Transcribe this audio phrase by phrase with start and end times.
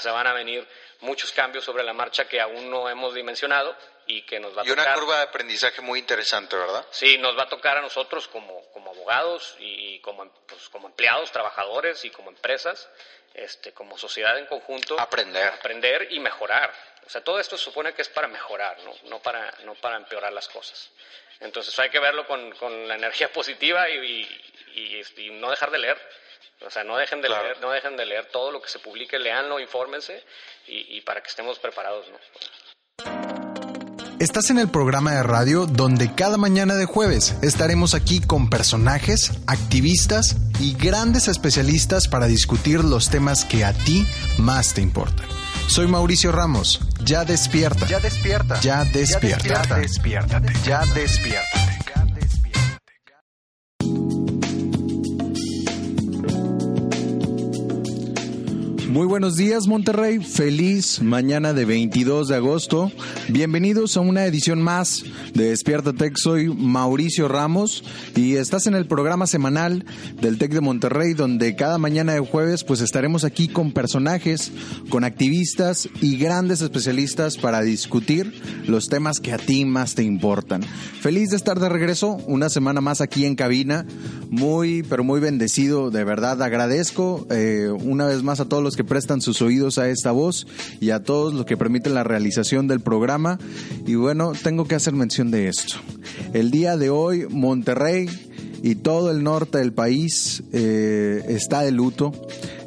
[0.00, 0.66] se van a venir
[1.00, 4.66] muchos cambios sobre la marcha que aún no hemos dimensionado y que nos va a
[4.66, 6.84] y una curva de aprendizaje muy interesante, ¿verdad?
[6.90, 11.30] Sí, nos va a tocar a nosotros como, como abogados y como, pues, como empleados,
[11.32, 12.88] trabajadores y como empresas,
[13.34, 14.98] este, como sociedad en conjunto.
[15.00, 15.48] Aprender.
[15.48, 16.72] Aprender y mejorar.
[17.06, 18.94] O sea, todo esto se supone que es para mejorar, ¿no?
[19.08, 20.90] No para, no para empeorar las cosas.
[21.40, 24.22] Entonces hay que verlo con, con la energía positiva y,
[24.74, 26.21] y, y no dejar de leer
[26.66, 29.18] o sea, no dejen de leer, no dejen de leer todo lo que se publique,
[29.18, 30.22] leanlo, infórmense
[30.66, 32.18] y, y para que estemos preparados, ¿no?
[34.22, 39.32] Estás en el programa de radio donde cada mañana de jueves estaremos aquí con personajes,
[39.48, 44.06] activistas y grandes especialistas para discutir los temas que a ti
[44.38, 45.26] más te importan.
[45.66, 46.80] Soy Mauricio Ramos.
[47.04, 47.86] Ya despierta.
[47.88, 48.60] Ya despierta.
[48.60, 49.64] Ya despierta.
[49.66, 50.42] Ya despierta.
[50.64, 51.61] Ya despierta.
[58.92, 62.92] Muy buenos días Monterrey, feliz mañana de 22 de agosto.
[63.30, 66.12] Bienvenidos a una edición más de Despierta Tech.
[66.18, 69.86] Soy Mauricio Ramos y estás en el programa semanal
[70.20, 74.52] del Tech de Monterrey donde cada mañana de jueves pues estaremos aquí con personajes,
[74.90, 80.62] con activistas y grandes especialistas para discutir los temas que a ti más te importan.
[80.62, 83.86] Feliz de estar de regreso una semana más aquí en cabina.
[84.28, 88.81] Muy, pero muy bendecido, de verdad agradezco eh, una vez más a todos los que
[88.84, 90.46] prestan sus oídos a esta voz
[90.80, 93.38] y a todos los que permiten la realización del programa.
[93.86, 95.76] Y bueno, tengo que hacer mención de esto.
[96.32, 98.08] El día de hoy, Monterrey
[98.62, 102.12] y todo el norte del país eh, está de luto.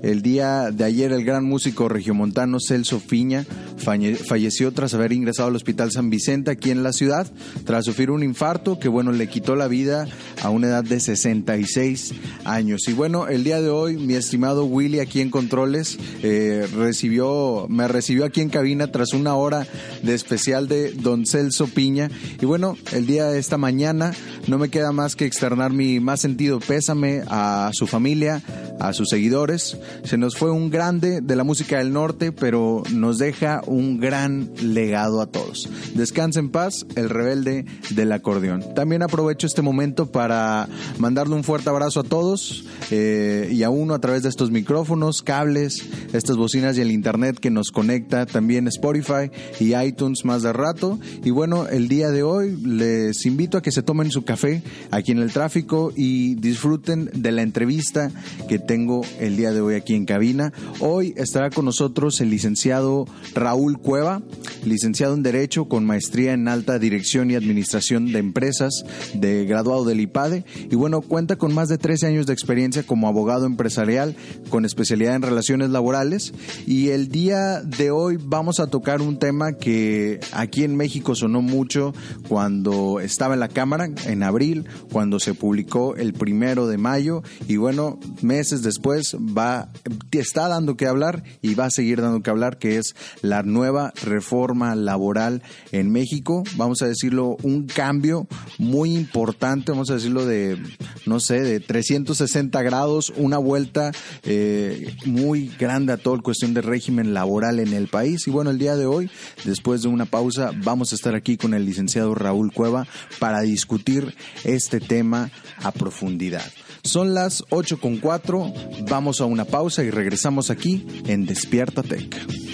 [0.05, 3.43] El día de ayer el gran músico regiomontano Celso Fiña
[3.77, 7.25] falleció tras haber ingresado al Hospital San Vicente aquí en la ciudad,
[7.65, 10.07] tras sufrir un infarto que bueno le quitó la vida
[10.43, 12.87] a una edad de 66 años.
[12.87, 17.87] Y bueno, el día de hoy mi estimado Willy aquí en Controles eh, recibió, me
[17.87, 19.65] recibió aquí en cabina tras una hora
[20.03, 22.11] de especial de Don Celso Piña.
[22.39, 24.13] Y bueno, el día de esta mañana
[24.45, 28.43] no me queda más que externar mi más sentido pésame a su familia,
[28.79, 29.77] a sus seguidores.
[30.03, 34.49] Se nos fue un grande de la música del norte, pero nos deja un gran
[34.61, 35.69] legado a todos.
[35.93, 38.63] Descansa en paz, el rebelde del acordeón.
[38.75, 40.67] También aprovecho este momento para
[40.99, 45.21] mandarle un fuerte abrazo a todos eh, y a uno a través de estos micrófonos,
[45.21, 50.53] cables, estas bocinas y el internet que nos conecta, también Spotify y iTunes más de
[50.53, 50.99] rato.
[51.23, 54.61] Y bueno, el día de hoy les invito a que se tomen su café
[54.91, 58.11] aquí en el tráfico y disfruten de la entrevista
[58.47, 60.51] que tengo el día de hoy aquí en cabina.
[60.79, 64.21] Hoy estará con nosotros el licenciado Raúl Cueva,
[64.65, 70.01] licenciado en Derecho con maestría en Alta Dirección y Administración de Empresas, de graduado del
[70.01, 74.15] IPADE, y bueno, cuenta con más de 13 años de experiencia como abogado empresarial
[74.49, 76.33] con especialidad en relaciones laborales.
[76.65, 81.41] Y el día de hoy vamos a tocar un tema que aquí en México sonó
[81.41, 81.93] mucho
[82.27, 87.57] cuando estaba en la Cámara, en abril, cuando se publicó el primero de mayo, y
[87.57, 89.64] bueno, meses después va,
[90.11, 93.93] está dando que hablar y va a seguir dando que hablar, que es la nueva
[94.03, 96.43] reforma laboral en México.
[96.55, 98.27] Vamos a decirlo, un cambio
[98.57, 100.57] muy importante, vamos a decirlo de,
[101.05, 103.91] no sé, de 360 grados, una vuelta
[104.23, 108.27] eh, muy grande a toda la cuestión de régimen laboral en el país.
[108.27, 109.09] Y bueno, el día de hoy,
[109.43, 112.87] después de una pausa, vamos a estar aquí con el licenciado Raúl Cueva
[113.19, 115.29] para discutir este tema
[115.63, 116.45] a profundidad.
[116.83, 118.53] Son las 8 con 4,
[118.89, 122.44] vamos a una pausa y regresamos aquí en Despierta Tech.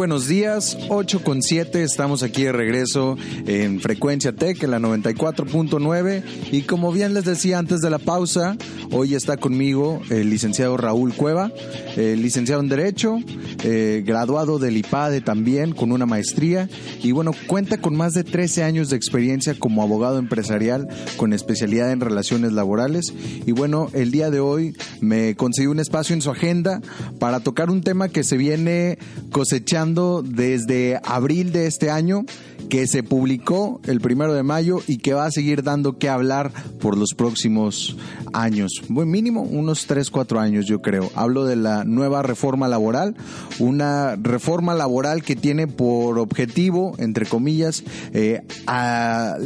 [0.00, 6.22] Buenos días, 8 con 7, estamos aquí de regreso en Frecuencia Tech, en la 94.9
[6.52, 8.56] y como bien les decía antes de la pausa,
[8.92, 11.52] hoy está conmigo el licenciado Raúl Cueva,
[11.98, 13.18] eh, licenciado en Derecho,
[13.62, 16.68] eh, graduado del IPADE también con una maestría.
[17.02, 20.88] Y bueno, cuenta con más de 13 años de experiencia como abogado empresarial
[21.18, 23.12] con especialidad en relaciones laborales.
[23.44, 26.80] Y bueno, el día de hoy me consiguió un espacio en su agenda
[27.18, 28.98] para tocar un tema que se viene
[29.30, 32.24] cosechando desde abril de este año,
[32.68, 36.52] que se publicó el primero de mayo y que va a seguir dando que hablar
[36.80, 37.96] por los próximos
[38.32, 38.82] años.
[38.88, 41.10] Buen mínimo unos 3, 4 años yo creo.
[41.14, 43.16] Hablo de la nueva reforma laboral,
[43.58, 47.82] una reforma laboral que tiene por objetivo, entre comillas,
[48.12, 49.36] eh, a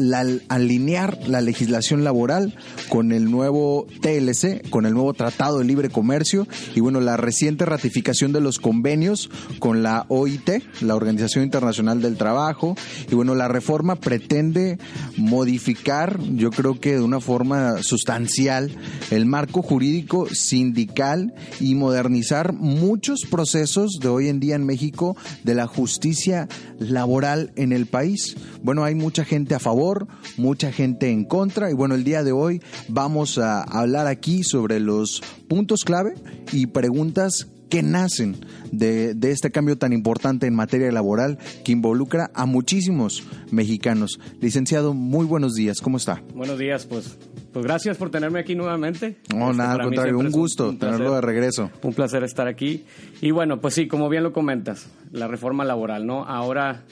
[0.48, 2.54] alinear la legislación laboral
[2.88, 7.64] con el nuevo TLC, con el nuevo Tratado de Libre Comercio y bueno, la reciente
[7.64, 10.33] ratificación de los convenios con la OIT,
[10.80, 12.76] la Organización Internacional del Trabajo.
[13.10, 14.78] Y bueno, la reforma pretende
[15.16, 18.70] modificar, yo creo que de una forma sustancial,
[19.10, 25.54] el marco jurídico sindical y modernizar muchos procesos de hoy en día en México de
[25.54, 26.48] la justicia
[26.78, 28.36] laboral en el país.
[28.62, 30.06] Bueno, hay mucha gente a favor,
[30.36, 34.80] mucha gente en contra y bueno, el día de hoy vamos a hablar aquí sobre
[34.80, 36.14] los puntos clave
[36.52, 38.36] y preguntas que nacen
[38.70, 44.20] de, este cambio tan importante en materia laboral que involucra a muchísimos mexicanos.
[44.40, 46.22] Licenciado, muy buenos días, ¿cómo está?
[46.36, 47.18] Buenos días, pues,
[47.52, 49.16] pues gracias por tenerme aquí nuevamente.
[49.34, 51.68] No, este, nada, al contrario, un gusto tenerlo de regreso.
[51.82, 52.84] Un placer estar aquí.
[53.20, 56.24] Y bueno, pues sí, como bien lo comentas, la reforma laboral, ¿no?
[56.26, 56.84] Ahora,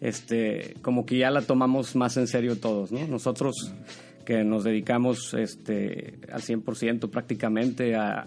[0.00, 3.08] este, como que ya la tomamos más en serio todos, ¿no?
[3.08, 3.74] Nosotros
[4.24, 8.26] que nos dedicamos este, al 100% prácticamente a,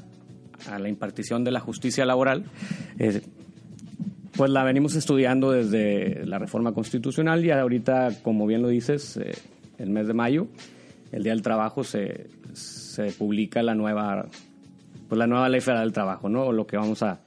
[0.69, 2.45] a la impartición de la justicia laboral,
[2.99, 3.21] eh,
[4.35, 9.33] pues la venimos estudiando desde la reforma constitucional y ahorita, como bien lo dices, eh,
[9.77, 10.47] el mes de mayo,
[11.11, 14.27] el Día del Trabajo, se, se publica la nueva,
[15.07, 16.51] pues la nueva Ley Federal del Trabajo, ¿no?
[16.51, 17.21] Lo que vamos a,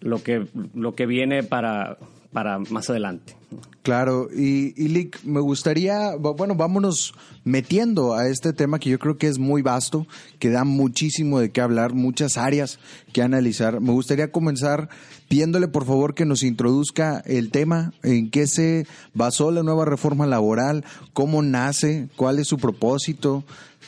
[0.00, 1.96] lo que, lo que viene para,
[2.32, 3.36] para más adelante.
[3.82, 7.14] Claro, y, y Lick, me gustaría, bueno, vámonos
[7.44, 10.06] metiendo a este tema que yo creo que es muy vasto,
[10.38, 12.78] que da muchísimo de qué hablar, muchas áreas
[13.12, 13.80] que analizar.
[13.80, 14.88] Me gustaría comenzar
[15.28, 20.26] pidiéndole por favor que nos introduzca el tema, en qué se basó la nueva reforma
[20.26, 23.44] laboral, cómo nace, cuál es su propósito,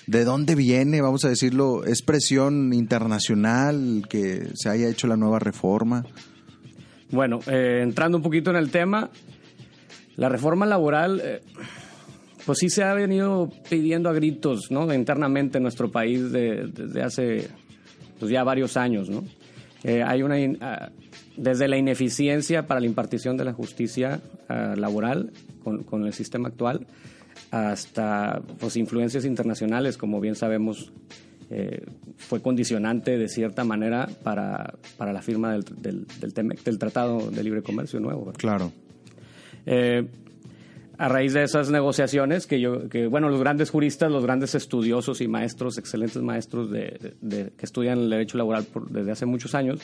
[0.07, 5.39] de dónde viene, vamos a decirlo, es presión internacional que se haya hecho la nueva
[5.39, 6.05] reforma.
[7.11, 9.11] Bueno, eh, entrando un poquito en el tema,
[10.17, 11.41] la reforma laboral, eh,
[12.45, 14.93] pues sí se ha venido pidiendo a gritos, ¿no?
[14.93, 17.49] Internamente en nuestro país desde hace
[18.19, 19.25] pues ya varios años, ¿no?
[19.83, 20.91] Eh, hay una ah,
[21.37, 26.87] desde la ineficiencia para la impartición de la justicia ah, laboral con, el sistema actual
[27.51, 30.93] hasta pues influencias internacionales, como bien sabemos,
[31.51, 31.85] eh,
[32.17, 36.07] fue condicionante de cierta manera para, para la firma del, del,
[36.65, 38.33] del, Tratado de Libre Comercio nuevo.
[38.37, 38.73] Claro.
[39.67, 40.07] Eh,
[40.97, 45.21] a raíz de esas negociaciones, que yo, que bueno, los grandes juristas, los grandes estudiosos
[45.21, 49.81] y maestros, excelentes maestros de, que estudian el derecho laboral desde hace muchos años,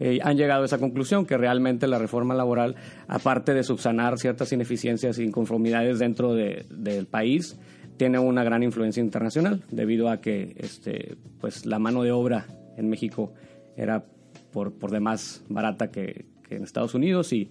[0.00, 2.76] eh, han llegado a esa conclusión que realmente la reforma laboral,
[3.06, 7.56] aparte de subsanar ciertas ineficiencias e inconformidades dentro del país,
[7.98, 12.46] tiene una gran influencia internacional, debido a que este, pues, la mano de obra
[12.76, 13.34] en México
[13.76, 14.04] era
[14.52, 17.50] por, por demás barata que, que en Estados Unidos y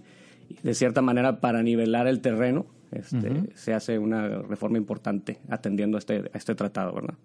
[0.64, 6.00] de cierta manera para nivelar el terreno este, se hace una reforma importante atendiendo a
[6.00, 7.16] este, a este tratado, ¿verdad?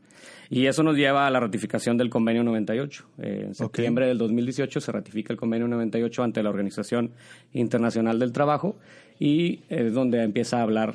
[0.51, 3.05] Y eso nos lleva a la ratificación del convenio 98.
[3.19, 7.13] Eh, en septiembre del 2018 se ratifica el convenio 98 ante la Organización
[7.53, 8.77] Internacional del Trabajo
[9.21, 10.95] y es donde empieza a hablar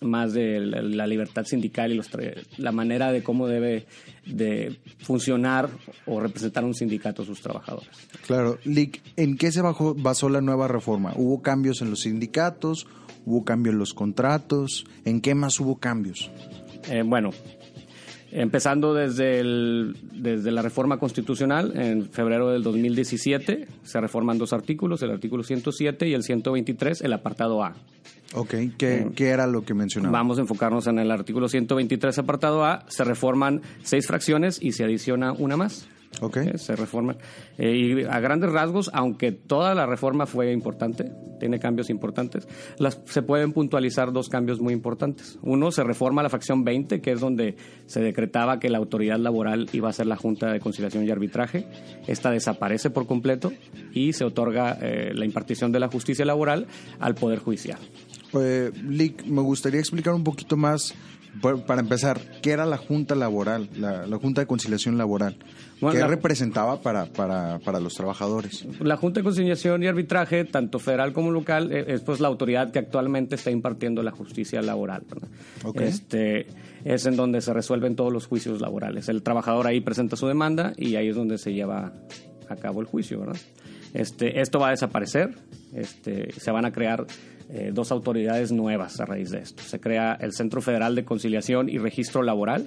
[0.00, 2.08] más de la, libertad sindical y los,
[2.56, 3.86] la manera de cómo debe
[4.24, 5.68] de funcionar
[6.06, 7.90] o representar un sindicato a sus trabajadores.
[8.26, 11.12] Claro, Lick, ¿en qué se basó la nueva reforma?
[11.16, 12.86] ¿Hubo cambios en los sindicatos?
[13.26, 14.84] ¿Hubo cambios en los contratos?
[15.04, 16.30] ¿En qué más hubo cambios?
[16.88, 17.30] Eh, bueno,
[18.32, 25.02] empezando desde, el, desde la reforma constitucional, en febrero del 2017, se reforman dos artículos,
[25.02, 27.74] el artículo 107 y el 123, el apartado A.
[28.34, 30.18] Ok, ¿Qué, ¿qué, era lo que mencionaba?
[30.18, 32.84] Vamos a enfocarnos en el artículo 123, apartado A.
[32.88, 35.88] Se reforman seis fracciones y se adiciona una más.
[36.20, 36.36] Ok.
[36.36, 37.16] Eh, Se reforman.
[37.58, 41.10] Eh, y a grandes rasgos, aunque toda la reforma fue importante,
[41.40, 42.46] tiene cambios importantes,
[42.78, 45.38] las, se pueden puntualizar dos cambios muy importantes.
[45.42, 49.68] Uno, se reforma la facción 20, que es donde se decretaba que la autoridad laboral
[49.72, 51.66] iba a ser la Junta de Conciliación y Arbitraje.
[52.06, 53.52] Esta desaparece por completo
[53.92, 56.66] y se otorga eh, la impartición de la justicia laboral
[57.00, 57.78] al Poder Judicial.
[58.34, 60.94] Eh, Lick, me gustaría explicar un poquito más,
[61.66, 65.36] para empezar, ¿qué era la Junta Laboral, la, la Junta de Conciliación Laboral?
[65.80, 68.66] Bueno, ¿Qué la- representaba para, para, para los trabajadores?
[68.80, 72.70] La Junta de Conciliación y Arbitraje, tanto federal como local, eh, es pues la autoridad
[72.70, 75.02] que actualmente está impartiendo la justicia laboral.
[75.08, 75.28] ¿verdad?
[75.64, 75.80] Ok.
[75.80, 76.46] Este,
[76.84, 79.08] es en donde se resuelven todos los juicios laborales.
[79.08, 81.92] El trabajador ahí presenta su demanda y ahí es donde se lleva
[82.48, 83.20] a cabo el juicio.
[83.20, 83.36] ¿verdad?
[83.94, 85.34] Este, esto va a desaparecer.
[85.74, 87.06] Este, se van a crear
[87.50, 89.62] eh, dos autoridades nuevas a raíz de esto.
[89.62, 92.66] Se crea el Centro Federal de Conciliación y Registro Laboral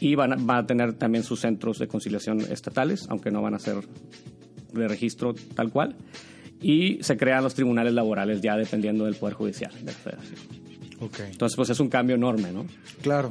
[0.00, 3.54] y van a, va a tener también sus centros de conciliación estatales, aunque no van
[3.54, 3.76] a ser
[4.72, 5.96] de registro tal cual.
[6.60, 10.38] Y se crean los tribunales laborales ya dependiendo del Poder Judicial de la Federación.
[11.00, 11.20] Ok.
[11.30, 12.66] Entonces, pues es un cambio enorme, ¿no?
[13.02, 13.30] Claro.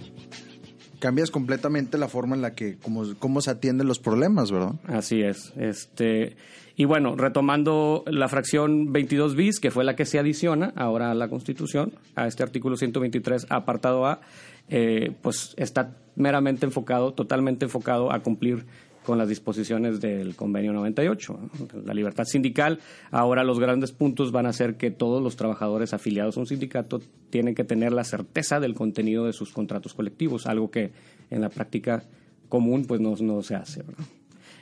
[1.00, 4.74] Cambias completamente la forma en la que, cómo, cómo se atienden los problemas, ¿verdad?
[4.88, 5.54] Así es.
[5.58, 6.36] Este,
[6.76, 11.14] y bueno, retomando la fracción 22 bis, que fue la que se adiciona ahora a
[11.14, 14.22] la Constitución, a este artículo 123, apartado A,
[14.70, 18.66] eh, pues está meramente enfocado, totalmente enfocado a cumplir
[19.10, 21.34] con las disposiciones del convenio 98.
[21.34, 21.82] ¿no?
[21.84, 22.78] La libertad sindical,
[23.10, 27.02] ahora los grandes puntos van a ser que todos los trabajadores afiliados a un sindicato
[27.32, 30.92] tienen que tener la certeza del contenido de sus contratos colectivos, algo que
[31.32, 32.04] en la práctica
[32.50, 33.82] común pues no, se hace.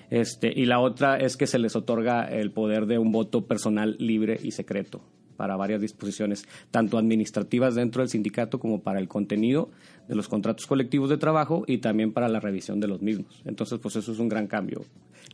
[0.10, 3.98] Este, y la otra es que se les otorga el poder de un voto personal
[4.00, 5.02] libre y secreto
[5.38, 9.70] para varias disposiciones, tanto administrativas dentro del sindicato como para el contenido
[10.08, 13.42] de los contratos colectivos de trabajo y también para la revisión de los mismos.
[13.46, 14.82] Entonces, pues eso es un gran cambio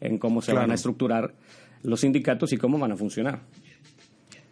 [0.02, 0.64] en cómo se Claro.
[0.66, 1.34] van a estructurar
[1.84, 3.42] los sindicatos y cómo van a funcionar.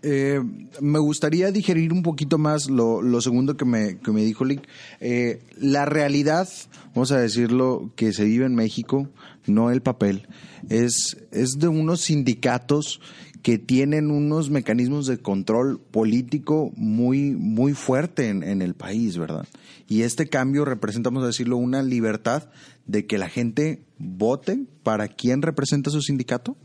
[0.03, 0.41] Eh,
[0.79, 4.67] me gustaría digerir un poquito más lo, lo segundo que me, que me dijo Lick.
[4.99, 6.49] Eh, la realidad,
[6.95, 9.09] vamos a decirlo, que se vive en México,
[9.45, 10.27] no el papel,
[10.69, 12.99] es, es de unos sindicatos
[13.43, 19.47] que tienen unos mecanismos de control político muy, muy fuerte en, en el país, ¿verdad?
[19.87, 22.49] Y este cambio representa, vamos a decirlo, una libertad
[22.85, 26.55] de que la gente vote para quién representa su sindicato.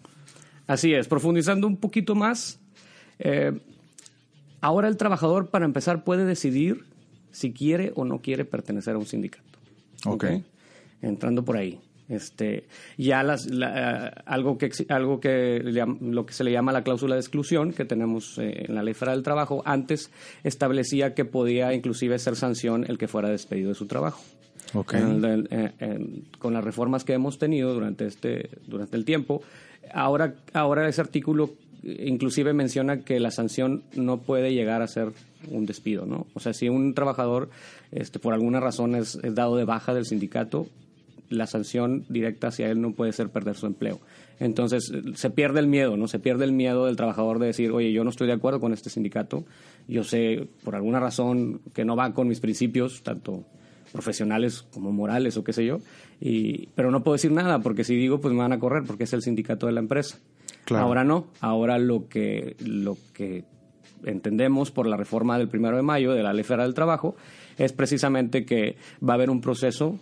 [0.66, 2.60] Así es, profundizando un poquito más,
[3.18, 3.52] eh,
[4.60, 6.84] ahora el trabajador, para empezar, puede decidir
[7.30, 9.44] si quiere o no quiere pertenecer a un sindicato.
[10.06, 10.24] Ok.
[11.02, 11.80] Entrando por ahí.
[12.08, 15.58] Este, ya las, la- eh, algo que algo que
[16.00, 18.94] lo que se le llama la cláusula de exclusión que tenemos eh, en la ley
[18.94, 20.10] federal del trabajo antes
[20.44, 24.22] establecía que podía inclusive ser sanción el que fuera despedido de su trabajo.
[24.72, 24.94] Ok.
[24.94, 29.42] En el- en- en- con las reformas que hemos tenido durante este durante el tiempo,
[29.92, 31.50] ahora ahora ese artículo
[31.82, 35.12] inclusive menciona que la sanción no puede llegar a ser
[35.50, 36.26] un despido, ¿no?
[36.34, 37.50] O sea, si un trabajador
[37.92, 40.66] este, por alguna razón es, dado de baja del sindicato,
[41.28, 44.00] la sanción directa hacia él no puede ser perder su empleo.
[44.38, 46.08] Entonces se pierde el miedo, ¿no?
[46.08, 48.72] Se pierde el miedo del trabajador de decir, oye, yo no estoy de acuerdo con
[48.72, 49.44] este sindicato,
[49.88, 53.44] yo sé por alguna razón que no va con mis principios, tanto
[53.92, 55.80] profesionales como morales o qué sé yo,
[56.20, 59.04] y, pero no puedo decir nada porque si digo pues me van a correr porque
[59.04, 60.18] es el sindicato de la empresa.
[60.66, 60.84] Claro.
[60.84, 63.44] Ahora no, ahora lo que, lo que
[64.04, 67.16] entendemos por la reforma del primero de mayo de la Ley Federal del Trabajo
[67.56, 69.98] es precisamente que va a haber un proceso,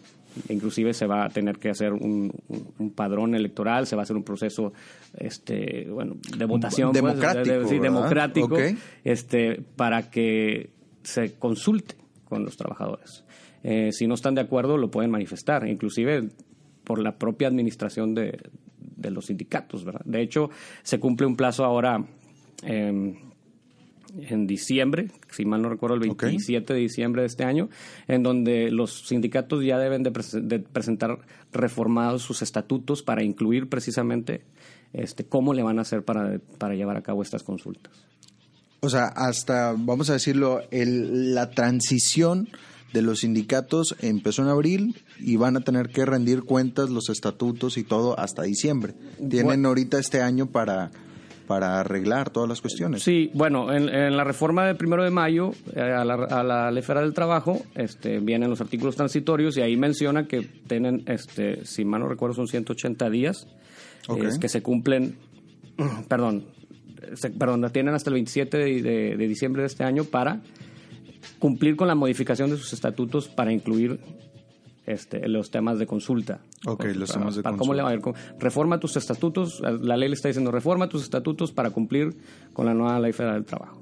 [0.49, 2.33] inclusive se va a tener que hacer un,
[2.79, 4.73] un- padrón electoral, se va a hacer un proceso
[5.17, 8.57] este, bueno, de votación, pues, de- de- Democrático, sí, democrático
[9.05, 10.71] este, para que
[11.03, 11.95] se consulte
[12.25, 13.25] con los trabajadores.
[13.63, 16.29] Eh, si no están de acuerdo, lo pueden manifestar, inclusive
[16.85, 18.39] por la propia administración de,
[19.09, 19.85] de los sindicatos.
[19.85, 20.03] ¿verdad?
[20.05, 20.51] De hecho,
[20.83, 22.05] se cumple un plazo ahora
[22.63, 23.15] eh,
[24.17, 26.23] en diciembre, si mal no recuerdo, el Ok.
[26.25, 27.69] 27 de diciembre de este año,
[28.07, 31.19] en donde los sindicatos ya deben de, prese- de presentar
[31.53, 34.43] reformados sus estatutos para incluir precisamente
[34.93, 37.93] este, cómo le van a hacer para, para llevar a cabo estas consultas.
[38.81, 42.49] O sea, hasta, vamos a decirlo, el- la transición
[42.95, 47.77] de los sindicatos empezó en abril y van a tener que rendir cuentas, los estatutos
[47.77, 48.95] y todo hasta diciembre.
[49.19, 49.69] Tienen Bueno.
[49.69, 50.91] ahorita este año para,
[51.49, 53.03] para arreglar todas las cuestiones.
[53.03, 56.71] Sí, bueno, en, en la reforma del primero de mayo eh, a, la, a la
[56.71, 61.67] Ley Federal del Trabajo este, vienen los artículos transitorios y ahí menciona que tienen, este,
[61.67, 63.47] si mal no recuerdo, son 180 días
[64.41, 65.17] que se cumplen,
[66.09, 66.45] perdón,
[67.15, 70.43] se- perdón, tienen hasta el 27 de, de- de diciembre de este año para
[71.39, 74.01] cumplir con la modificación de sus estatutos para incluir
[74.87, 76.41] este, los temas de consulta.
[76.67, 77.99] Ok, los temas de para ¿Cómo le va a?
[78.39, 82.17] Reforma tus estatutos, la ley le está diciendo reforma tus estatutos para cumplir
[82.53, 83.81] con la nueva ley federal del trabajo.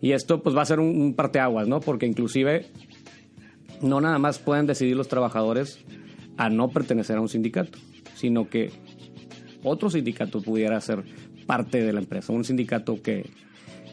[0.00, 1.80] Y esto pues va a ser un, un parteaguas, ¿no?
[1.80, 2.66] Porque inclusive
[3.80, 5.78] no nada más pueden decidir los trabajadores
[6.36, 7.78] a no pertenecer a un sindicato,
[8.14, 8.72] sino que
[9.62, 11.04] otro sindicato pudiera ser
[11.46, 13.30] parte de la empresa, un sindicato que,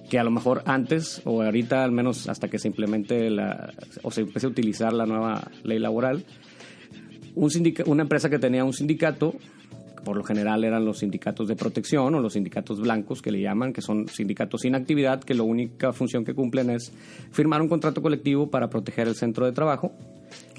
[0.09, 3.73] que a lo mejor antes o ahorita al menos hasta que se implemente la,
[4.03, 6.25] o se empiece a utilizar la nueva ley laboral,
[7.35, 7.49] un
[7.85, 9.35] una empresa que tenía un sindicato
[10.03, 13.73] por lo general eran los sindicatos de protección o los sindicatos blancos que le llaman,
[13.73, 16.91] que son sindicatos sin actividad, que la única función que cumplen es
[17.31, 19.91] firmar un contrato colectivo para proteger el centro de trabajo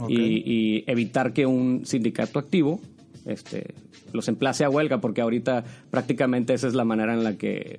[0.09, 2.80] y, evitar que un sindicato activo
[3.26, 3.75] este,
[4.12, 7.78] los emplace a huelga, porque ahorita prácticamente esa es la manera en la que,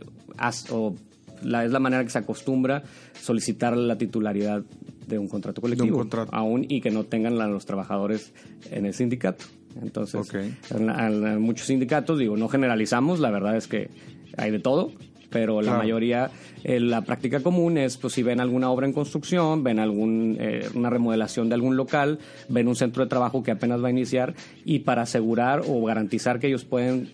[0.72, 0.96] o
[1.44, 2.84] la, es la manera que se acostumbra
[3.20, 4.64] solicitar la titularidad
[5.08, 8.34] de un contrato colectivo, aún y que no tengan los trabajadores
[8.72, 9.46] en el sindicato.
[9.82, 10.28] Entonces,
[10.70, 13.90] en, muchos sindicatos, digo, no generalizamos, la verdad es que
[14.38, 14.92] hay de todo,
[15.30, 16.30] pero la mayoría,
[16.64, 20.68] eh, la práctica común es, pues si ven alguna obra en construcción, ven algún, eh,
[20.74, 22.20] una remodelación de algún local,
[22.50, 24.34] ven un centro de trabajo que apenas va a iniciar
[24.66, 27.10] y para asegurar o garantizar que ellos pueden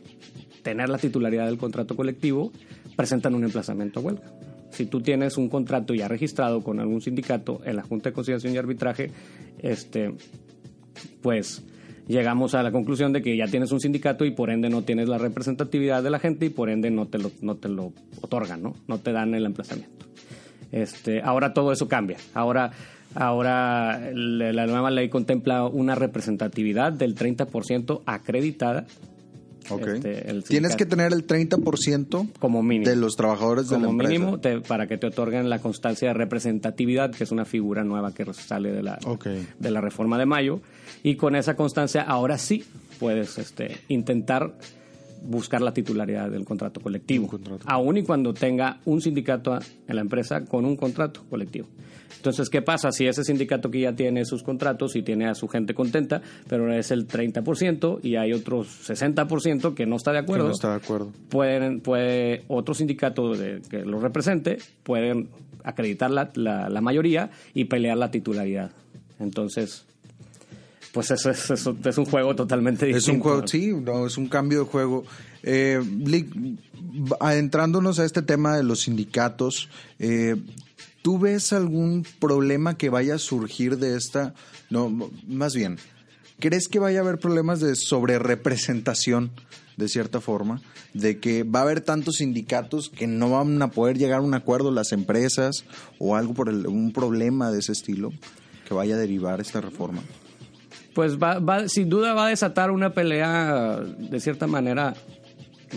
[0.63, 2.51] tener la titularidad del contrato colectivo,
[2.97, 4.29] presentan un emplazamiento a huelga.
[4.71, 8.53] Si tú tienes un contrato ya registrado con algún sindicato en la Junta de Conciliación
[8.53, 9.11] y Arbitraje,
[9.59, 10.13] este,
[11.21, 11.63] pues
[12.07, 15.07] llegamos a la conclusión de que ya tienes un sindicato y por ende no tienes
[15.07, 18.61] la representatividad de la gente y por ende no te lo, no te lo otorgan,
[18.61, 18.73] ¿no?
[18.87, 20.05] No te dan el emplazamiento.
[20.71, 22.17] Este, ahora todo eso cambia.
[22.33, 22.71] Ahora,
[23.15, 28.85] ahora la nueva ley contempla una representatividad del 30% acreditada
[29.69, 32.89] este, Tienes que tener el 30% como mínimo.
[32.89, 34.11] de los trabajadores de la empresa.
[34.11, 38.25] mínimo para que te otorguen la constancia de representatividad, que es una figura nueva que
[38.33, 38.99] sale de la,
[39.59, 40.61] de la reforma de mayo.
[41.03, 42.65] Y con esa constancia, ahora sí
[42.99, 44.53] puedes este, intentar
[45.23, 47.29] buscar la titularidad del contrato colectivo,
[47.65, 49.57] aún y cuando tenga un sindicato
[49.87, 51.67] en la empresa con un contrato colectivo.
[52.17, 55.47] Entonces, ¿qué pasa si ese sindicato que ya tiene sus contratos y tiene a su
[55.47, 60.45] gente contenta, pero es el 30% y hay otros 60% que no está de acuerdo?
[60.45, 61.11] no está de acuerdo.
[61.29, 63.33] Pueden, puede otro sindicato
[63.69, 65.29] que lo represente, pueden
[65.63, 68.71] acreditar la, la, mayoría y pelear la titularidad.
[69.19, 69.85] Entonces,
[70.97, 73.11] pues eso es, un juego totalmente distinto.
[73.11, 75.05] Es un juego, sí, no, es un cambio de juego.
[75.43, 75.79] Eh,
[77.19, 80.37] adentrándonos a este tema de los sindicatos, eh,
[81.03, 84.33] ¿Tú ves algún problema que vaya a surgir de esta?
[84.71, 84.89] No,
[85.27, 85.77] más bien,
[86.39, 89.29] ¿crees que vaya a haber problemas de sobrerepresentación,
[89.77, 90.63] de cierta forma?
[90.95, 94.33] De que va a haber tantos sindicatos que no van a poder llegar a un
[94.33, 95.63] acuerdo las empresas
[95.99, 98.11] o algo por un problema de ese estilo
[98.67, 100.01] que vaya a derivar esta reforma?
[100.97, 104.95] Pues va, sin duda va a desatar una pelea de cierta manera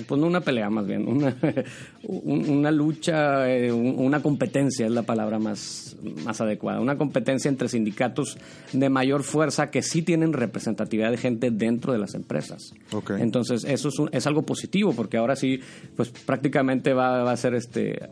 [0.07, 1.37] pues no una pelea más bien, una,
[2.05, 8.39] una lucha, eh, una competencia es la palabra más, más adecuada, una competencia entre sindicatos
[8.73, 12.73] de mayor fuerza que sí tienen representatividad de gente dentro de las empresas.
[13.19, 15.61] Entonces eso es, es algo positivo porque ahora sí,
[15.97, 18.09] pues prácticamente va, va a ser este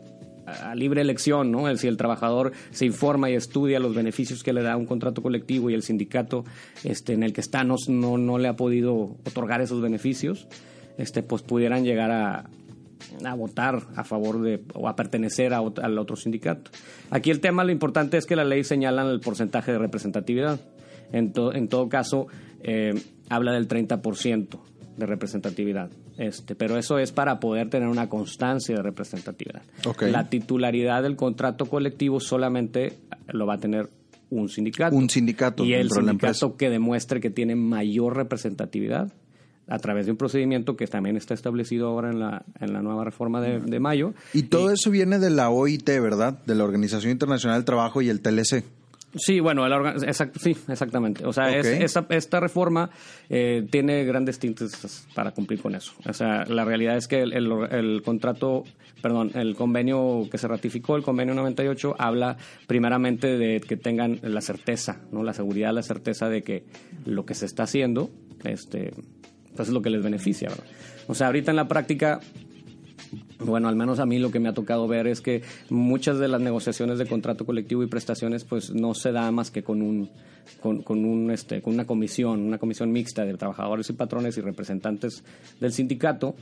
[0.51, 1.75] a libre elección, ¿no?
[1.77, 5.69] Si el trabajador se informa y estudia los beneficios que le da un contrato colectivo
[5.69, 6.45] y el sindicato
[6.83, 10.47] este, en el que está no, no, no le ha podido otorgar esos beneficios,
[10.97, 12.49] este, pues pudieran llegar a,
[13.35, 16.71] votar a favor de o a pertenecer a, al otro sindicato.
[17.09, 20.59] Aquí el tema, lo importante es que la ley señala el porcentaje de representatividad.
[21.11, 22.27] En, en todo caso,
[22.61, 22.93] eh,
[23.29, 24.59] habla del 30%
[24.97, 25.89] de representatividad.
[26.19, 29.61] Este, pero eso es para poder tener una constancia de representatividad.
[30.01, 32.97] La titularidad del contrato colectivo solamente
[33.29, 33.89] lo va a tener
[34.29, 34.97] un sindicato.
[34.97, 35.63] Un sindicato.
[35.63, 39.13] Y el sindicato que demuestre que tiene mayor representatividad
[39.69, 43.05] a través de un procedimiento que también está establecido ahora en la, en la nueva
[43.05, 44.13] reforma de, mayo.
[44.33, 46.43] Y todo eso viene de la OIT, ¿verdad?
[46.45, 48.65] De la Organización Internacional del Trabajo y el TLC.
[49.15, 49.63] Sí, bueno,
[50.39, 51.25] sí, exactamente.
[51.25, 52.91] O sea, esta reforma
[53.29, 55.93] eh, tiene grandes tintes para cumplir con eso.
[56.07, 58.63] O sea, la realidad es que el, el, contrato,
[59.01, 64.41] perdón, el convenio que se ratificó, el convenio 98, habla primeramente de que tengan la
[64.41, 66.63] certeza, no, la seguridad, la certeza de que
[67.05, 68.11] lo que se está haciendo,
[68.43, 68.93] este,
[69.55, 70.49] pues es lo que les beneficia.
[71.07, 72.19] O sea, ahorita en la práctica,
[73.39, 76.27] bueno, al menos a mí lo que me ha tocado ver es que muchas de
[76.27, 80.09] las negociaciones de contrato colectivo y prestaciones pues no se da más que con un
[80.61, 84.41] con, con, un, este, con una comisión, una comisión mixta de trabajadores y patrones y
[84.41, 85.23] representantes
[85.59, 86.35] del sindicato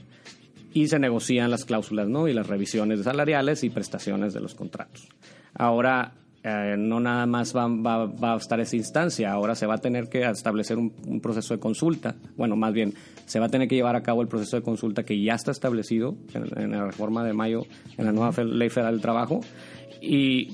[0.74, 2.28] y se negocian las cláusulas ¿no?
[2.28, 5.08] y las revisiones salariales y prestaciones de los contratos.
[5.54, 6.14] Ahora,
[6.50, 9.78] eh, no nada más va, va, va, a estar esa instancia, ahora se va a
[9.80, 12.94] tener que establecer un, un, proceso de consulta, bueno, más bien,
[13.26, 15.52] se va a tener que llevar a cabo el proceso de consulta que ya está
[15.52, 17.64] establecido en, en la reforma de mayo,
[17.98, 19.42] en la nueva ley federal del trabajo,
[20.02, 20.54] y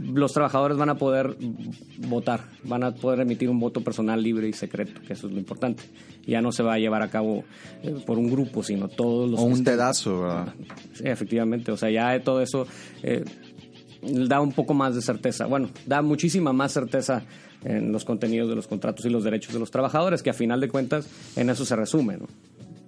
[0.00, 1.36] los trabajadores van a poder
[2.08, 5.38] votar, van a poder emitir un voto personal libre y secreto, que eso es lo
[5.38, 5.82] importante.
[6.26, 7.44] Ya no se va a llevar a cabo
[7.82, 9.40] eh, por un grupo, sino todos los...
[9.40, 10.54] O un dedazo, ¿verdad?
[10.94, 12.66] Sí, efectivamente, o sea, ya todo eso
[13.02, 13.24] eh,
[14.06, 17.22] da un poco más de certeza, bueno, da muchísima más certeza
[17.64, 20.60] en los contenidos de los contratos y los derechos de los trabajadores, que a final
[20.60, 22.26] de cuentas en eso se resume, ¿no?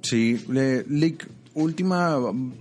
[0.03, 2.19] Sí, Lick, última,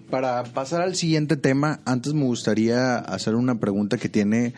[0.10, 4.54] para pasar al siguiente tema, antes me gustaría hacer una pregunta que tiene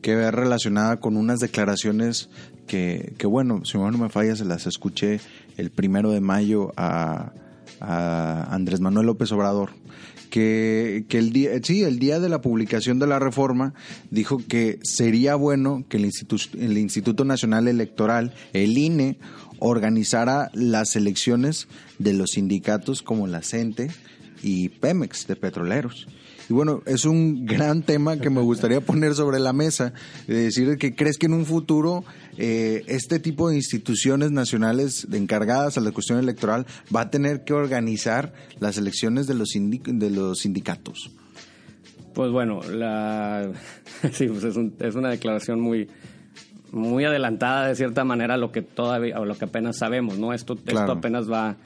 [0.00, 2.28] que ver relacionada con unas declaraciones
[2.66, 5.20] que, que bueno, si no me falla, se las escuché
[5.56, 7.32] el primero de mayo a,
[7.80, 9.70] a Andrés Manuel López Obrador.
[10.32, 13.74] Que, que, el día, sí, el día de la publicación de la reforma
[14.10, 19.18] dijo que sería bueno que el, Institu el Instituto Nacional Electoral, el INE,
[19.58, 21.68] organizara las elecciones
[21.98, 23.90] de los sindicatos como la CENTE
[24.42, 26.06] y Pemex de petroleros.
[26.50, 29.92] Y bueno, es un gran tema que me gustaría poner sobre la mesa,
[30.26, 32.04] de decir que crees que en un futuro
[32.36, 37.54] eh, este tipo de instituciones nacionales encargadas a la cuestión electoral va a tener que
[37.54, 41.12] organizar las elecciones de los, de los sindicatos.
[42.12, 43.50] Pues bueno, la...
[44.12, 45.88] sí, pues es, un, es una declaración muy,
[46.72, 50.34] muy adelantada de cierta manera a lo que todavía o lo que apenas sabemos, ¿no?
[50.34, 50.80] Esto, claro.
[50.80, 51.56] esto apenas va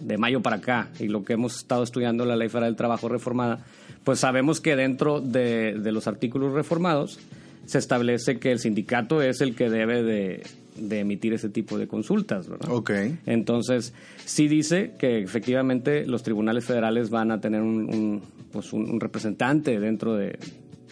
[0.00, 3.08] de mayo para acá y lo que hemos estado estudiando la Ley Federal del Trabajo
[3.08, 3.64] reformada,
[4.04, 7.18] pues sabemos que dentro de, de los artículos reformados
[7.66, 10.42] se establece que el sindicato es el que debe de,
[10.76, 12.70] de emitir ese tipo de consultas, ¿verdad?
[12.70, 12.90] Ok.
[13.26, 13.92] Entonces,
[14.24, 19.00] sí dice que efectivamente los tribunales federales van a tener un, un pues un, un
[19.00, 20.38] representante dentro de,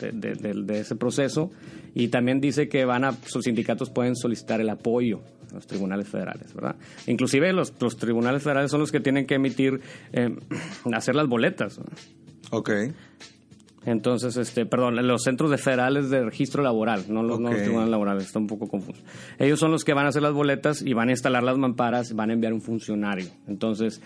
[0.00, 1.50] de, de, de, ese proceso
[1.94, 5.20] y también dice que van a sus sindicatos pueden solicitar el apoyo
[5.52, 6.76] los tribunales federales, ¿verdad?
[7.06, 9.80] Inclusive los, los tribunales federales son los que tienen que emitir,
[10.12, 10.36] eh,
[10.92, 11.80] hacer las boletas.
[12.50, 12.70] Ok.
[13.84, 17.44] Entonces, este, perdón, los centros de federales de registro laboral, no los, okay.
[17.44, 19.02] no los tribunales laborales, está un poco confuso.
[19.38, 22.12] Ellos son los que van a hacer las boletas y van a instalar las mamparas,
[22.12, 23.28] van a enviar un funcionario.
[23.46, 24.02] Entonces,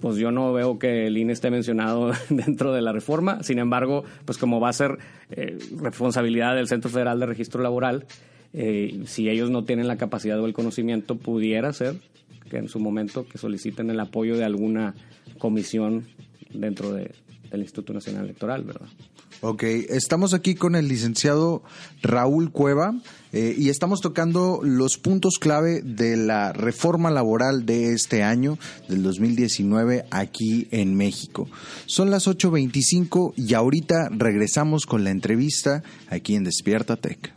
[0.00, 3.42] pues yo no veo que el INE esté mencionado dentro de la reforma.
[3.42, 4.98] Sin embargo, pues como va a ser
[5.30, 8.06] eh, responsabilidad del Centro Federal de Registro Laboral,
[8.52, 11.96] eh, si ellos no tienen la capacidad o el conocimiento, pudiera ser
[12.50, 14.94] que en su momento que soliciten el apoyo de alguna
[15.38, 16.08] comisión
[16.52, 17.12] dentro de,
[17.50, 18.88] del Instituto Nacional Electoral, ¿verdad?
[19.42, 21.62] Ok, estamos aquí con el licenciado
[22.02, 22.94] Raúl Cueva
[23.32, 28.58] eh, y estamos tocando los puntos clave de la reforma laboral de este año,
[28.88, 31.48] del 2019, aquí en México.
[31.86, 37.32] Son las 8.25 y ahorita regresamos con la entrevista aquí en Despierta Tech.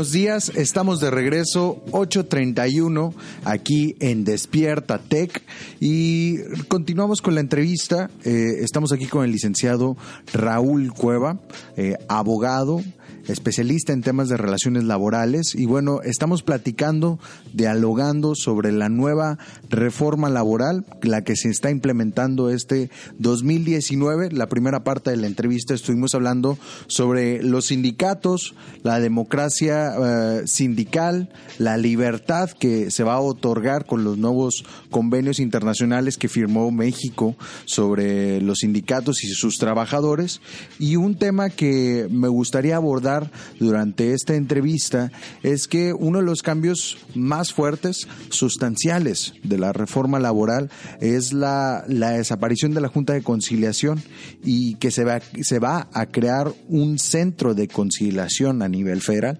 [0.00, 3.12] Buenos días, estamos de regreso 8.31
[3.44, 5.42] aquí en Despierta Tech
[5.78, 8.08] y continuamos con la entrevista.
[8.24, 9.98] Eh, estamos aquí con el licenciado
[10.32, 11.38] Raúl Cueva,
[11.76, 12.82] eh, abogado,
[13.28, 17.18] especialista en temas de relaciones laborales y bueno, estamos platicando,
[17.52, 24.32] dialogando sobre la nueva reforma laboral, la que se está implementando este 2019.
[24.32, 31.30] La primera parte de la entrevista estuvimos hablando sobre los sindicatos, la democracia eh, sindical,
[31.58, 37.36] la libertad que se va a otorgar con los nuevos convenios internacionales que firmó México
[37.64, 40.40] sobre los sindicatos y sus trabajadores
[40.78, 43.09] y un tema que me gustaría abordar
[43.58, 45.10] durante esta entrevista
[45.42, 50.70] es que uno de los cambios más fuertes, sustanciales de la reforma laboral
[51.00, 54.02] es la, la desaparición de la Junta de Conciliación
[54.44, 59.38] y que se va, se va a crear un centro de conciliación a nivel federal.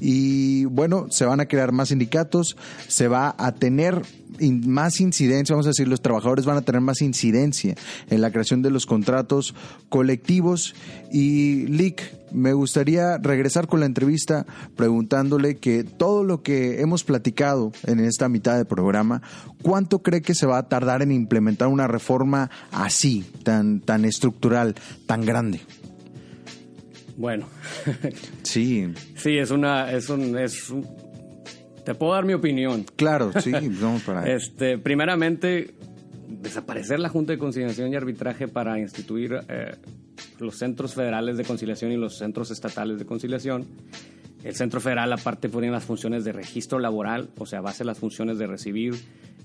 [0.00, 2.56] Y bueno, se van a crear más sindicatos,
[2.88, 4.02] se va a tener
[4.38, 7.74] in- más incidencia, vamos a decir, los trabajadores van a tener más incidencia
[8.08, 9.54] en la creación de los contratos
[9.88, 10.74] colectivos.
[11.12, 17.72] Y Lick, me gustaría regresar con la entrevista preguntándole que todo lo que hemos platicado
[17.86, 19.20] en esta mitad de programa,
[19.62, 24.74] ¿cuánto cree que se va a tardar en implementar una reforma así, tan, tan estructural,
[25.06, 25.60] tan grande?
[27.16, 27.46] Bueno,
[28.42, 30.86] Sí, sí, es una, es un, es un-
[31.90, 32.86] te puedo dar mi opinión.
[32.94, 33.50] claro, sí,
[33.80, 34.30] vamos para ahí.
[34.30, 35.74] Este, primeramente,
[36.28, 39.74] desaparecer la Junta de Conciliación y Arbitraje para instituir eh,
[40.38, 43.66] los centros federales de conciliación y los centros estatales de conciliación.
[44.44, 48.38] El centro federal, aparte, pone las funciones de registro laboral, o sea, base las funciones
[48.38, 48.94] de recibir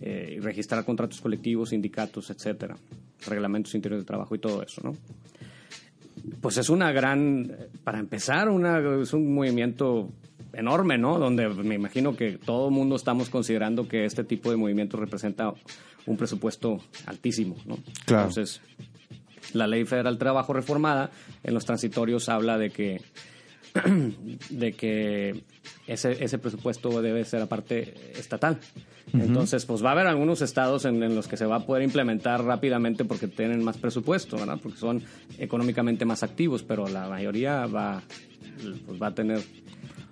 [0.02, 2.78] eh, y registrar contratos colectivos, sindicatos, etcétera,
[3.26, 4.94] reglamentos interiores de trabajo y todo eso, ¿no?
[6.42, 7.52] Pues es una gran,
[7.84, 10.12] para empezar, una, es un movimiento
[10.58, 11.20] enorme, ¿no?
[11.20, 15.54] Donde me imagino que todo el mundo estamos considerando que este tipo de movimiento representa
[16.06, 17.78] un presupuesto altísimo, ¿no?
[18.06, 18.30] Claro.
[18.30, 18.62] Entonces,
[19.54, 21.12] la Ley Federal Trabajo reformada
[21.44, 23.02] en los transitorios habla de que
[24.50, 25.44] de que
[25.88, 28.58] ese, ese presupuesto debe ser aparte estatal.
[29.14, 31.84] Entonces, pues va a haber algunos estados en, en los que se va a poder
[31.84, 34.60] implementar rápidamente porque tienen más presupuesto, ¿verdad?
[34.62, 35.04] Porque son
[35.38, 38.02] económicamente más activos, pero la mayoría va,
[38.86, 39.42] pues va a tener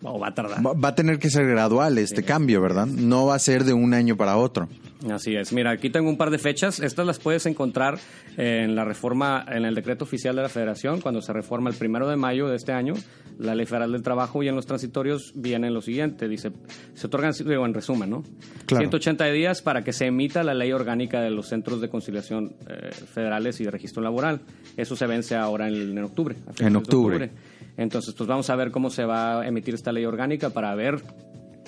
[0.04, 0.66] va a tardar.
[0.66, 2.86] Va, va a tener que ser gradual este cambio, ¿verdad?
[2.86, 4.68] No va a ser de un año para otro.
[5.12, 5.52] Así es.
[5.52, 6.80] Mira, aquí tengo un par de fechas.
[6.80, 8.00] Estas las puedes encontrar
[8.38, 12.08] en la reforma, en el decreto oficial de la Federación, cuando se reforma el primero
[12.08, 12.94] de mayo de este año,
[13.38, 16.28] la Ley Federal del Trabajo y en los transitorios viene lo siguiente.
[16.28, 16.52] Dice,
[16.94, 18.24] se otorgan, digo, en resumen, ¿no?
[18.66, 18.84] Claro.
[18.84, 22.92] 180 días para que se emita la ley orgánica de los centros de conciliación eh,
[22.92, 24.42] federales y de registro laboral.
[24.78, 26.36] Eso se vence ahora en, en octubre.
[26.58, 27.32] de octubre.
[27.78, 31.02] Entonces, pues vamos a ver cómo se va a emitir esta ley orgánica para ver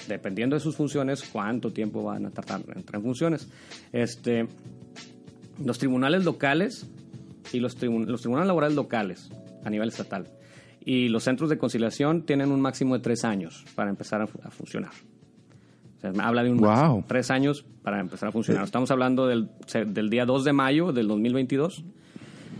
[0.07, 3.47] dependiendo de sus funciones, cuánto tiempo van a tardar en entrar en funciones.
[3.91, 4.47] Este,
[5.63, 6.87] los tribunales locales
[7.53, 9.29] y los, tribu- los tribunales laborales locales
[9.63, 10.27] a nivel estatal
[10.83, 14.39] y los centros de conciliación tienen un máximo de tres años para empezar a, fu-
[14.43, 14.91] a funcionar.
[15.97, 16.67] O sea, habla de un Wow.
[16.67, 18.63] máximo, tres años para empezar a funcionar.
[18.65, 19.49] Estamos hablando del,
[19.87, 21.83] del día 2 de mayo del 2022.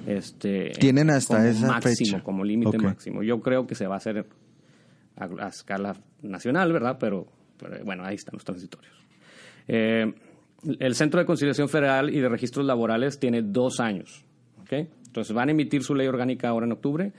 [0.06, 2.24] Este, Tienen hasta como esa máximo, fecha.
[2.24, 3.24] como límite máximo.
[3.24, 4.26] Yo creo que se va a hacer
[5.18, 6.98] a, a escala nacional, ¿verdad?
[7.00, 8.94] Pero, pero, bueno, ahí están los transitorios.
[9.68, 10.14] Eh,
[10.80, 14.24] el Centro de Conciliación Federal y de Registros Laborales tiene dos años,
[14.62, 14.74] ¿ok?
[15.08, 17.14] Entonces van a emitir su ley orgánica ahora en octubre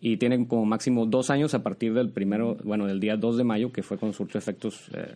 [0.00, 3.44] y tienen como máximo dos años a partir del primero, bueno, del día 2 de
[3.44, 5.14] mayo, que fue con surto efectos eh,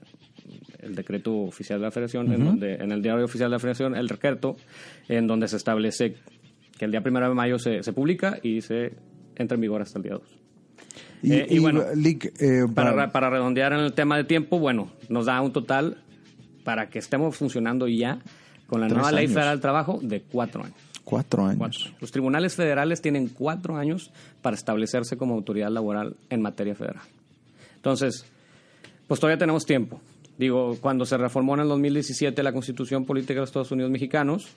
[0.80, 3.94] el decreto oficial de la Federación, en, donde, en el diario oficial de la Federación,
[3.94, 4.56] el decreto,
[5.08, 6.16] en donde se establece
[6.78, 8.92] que el día primero de mayo se, se publica y se
[9.36, 10.22] entra en vigor hasta el día 2.
[11.22, 14.24] Y, Eh, y y, bueno, Lick, eh, Para, para- para redondear en el tema de
[14.24, 15.98] tiempo, bueno, nos da un total
[16.64, 18.18] para que estemos funcionando ya
[18.66, 19.34] con la nueva ley años.
[19.34, 20.76] federal del trabajo de cuatro años.
[21.04, 21.58] cuatro años.
[21.58, 21.80] Cuatro.
[22.00, 27.02] Los tribunales federales tienen cuatro años para establecerse como autoridad laboral en materia federal.
[27.76, 28.24] Entonces,
[29.08, 30.00] pues todavía tenemos tiempo.
[30.38, 34.48] Digo, cuando se reformó en el 2017 la Constitución Política de los Estados Unidos Mexicanos,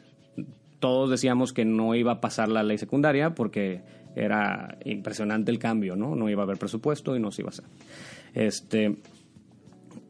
[0.88, 3.82] todos decíamos que no iba a pasar la ley secundaria porque
[4.15, 6.15] era impresionante el cambio, ¿no?
[6.15, 7.65] No iba a haber presupuesto y no se iba a hacer.
[8.36, 8.98] Este,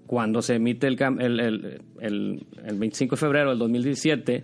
[0.06, 4.44] cuando se emite el, el, el- el- el 25 de febrero del 2017,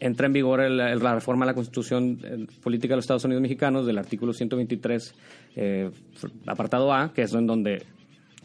[0.00, 3.86] entra en vigor la reforma a la Constitución eh, Política de los Estados Unidos Mexicanos
[3.86, 5.14] del artículo 123,
[5.56, 5.90] eh,
[6.46, 7.82] apartado A, que es en donde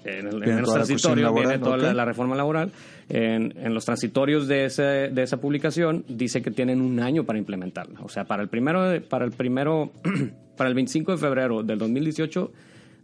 [0.08, 1.96] en, el- en Viene los toda la cuestión transitorios viene laboral, toda la, ok.
[1.96, 2.72] la reforma laboral.
[3.10, 7.40] En, en los transitorios de, ese, de esa publicación dice que tienen un año para
[7.40, 8.02] implementarla.
[8.02, 9.92] O sea, para el primero, para el primero,
[10.58, 12.52] para el 25 de febrero del 2018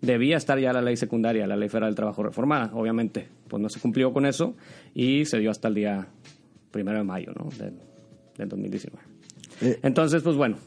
[0.02, 2.72] debía estar ya la ley secundaria, la ley federal del trabajo reformada.
[2.74, 4.56] Obviamente, pues no se cumplió con eso
[4.94, 6.08] y se dio hasta el día
[6.72, 7.50] primero de mayo, ¿no?
[7.58, 7.74] Del,
[8.38, 9.02] del 2019.
[9.62, 10.58] Eh, Entonces, pues bueno,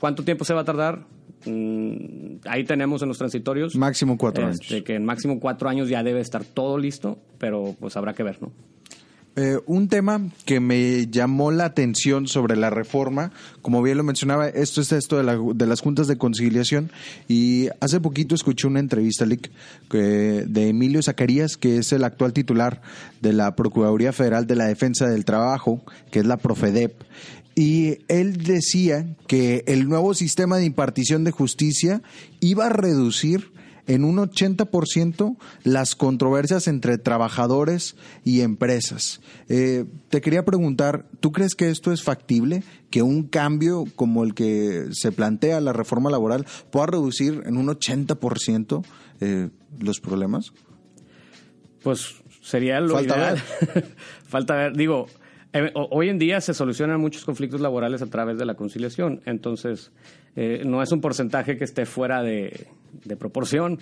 [0.00, 1.00] ¿cuánto tiempo se va a tardar?
[1.44, 3.76] Mm, ahí tenemos en los transitorios.
[3.76, 4.84] Máximo cuatro este, años.
[4.84, 8.38] Que en máximo cuatro años ya debe estar todo listo, pero pues habrá que ver,
[8.40, 8.52] ¿no?
[9.38, 14.48] Eh, un tema que me llamó la atención sobre la reforma, como bien lo mencionaba,
[14.48, 16.90] esto es esto de, la- de las juntas de conciliación
[17.28, 19.50] y hace poquito escuché una entrevista Lick,
[19.90, 19.98] que-
[20.48, 22.80] de Emilio Zacarías, que es el actual titular
[23.20, 26.94] de la Procuraduría Federal de la Defensa del Trabajo, que es la Profedep,
[27.56, 32.02] y él decía que el nuevo sistema de impartición de justicia
[32.38, 33.50] iba a reducir
[33.88, 39.20] en un 80% las controversias entre trabajadores y empresas.
[39.48, 42.62] Eh, te quería preguntar, ¿tú crees que esto es factible?
[42.90, 47.68] ¿Que un cambio como el que se plantea la reforma laboral pueda reducir en un
[47.68, 48.84] 80%
[49.20, 49.48] eh,
[49.80, 50.52] los problemas?
[51.82, 52.16] Pues
[52.46, 53.42] Sería lo Falta ideal.
[54.28, 54.76] Falta ver.
[54.76, 55.06] Digo,
[55.52, 59.20] eh, ho- hoy en día se solucionan muchos conflictos laborales a través de la conciliación.
[59.26, 59.92] Entonces,
[60.36, 62.66] eh, no es un porcentaje que esté fuera de,
[63.04, 63.78] de proporción.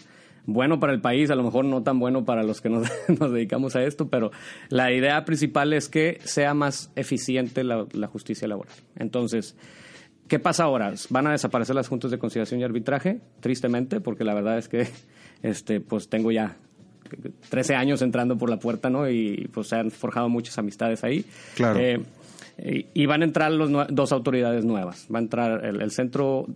[0.46, 2.86] Bueno para el país, a lo mejor no tan bueno para los que nos,
[3.18, 4.30] nos dedicamos a esto, pero
[4.68, 8.74] la idea principal es que sea más eficiente la, la justicia laboral.
[8.96, 9.56] Entonces,
[10.26, 10.94] ¿Qué pasa ahora?
[11.10, 13.20] ¿Van a desaparecer las juntas de conciliación y arbitraje?
[13.40, 14.88] Tristemente, porque la verdad es que
[15.42, 16.56] este, pues tengo ya
[17.48, 19.08] 13 años entrando por la puerta, ¿no?
[19.08, 21.24] Y pues se han forjado muchas amistades ahí.
[21.54, 21.78] Claro.
[21.80, 21.98] Eh,
[22.94, 25.08] y, van a entrar los dos autoridades nuevas.
[25.12, 26.46] Va a entrar el, el Centro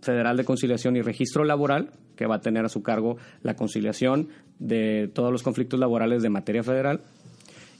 [0.00, 4.28] Federal de Conciliación y Registro Laboral, que va a tener a su cargo la conciliación
[4.58, 7.00] de todos los conflictos laborales de materia federal